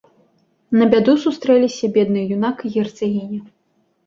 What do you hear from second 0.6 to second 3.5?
На бяду сустрэліся бедны юнак і герцагіня.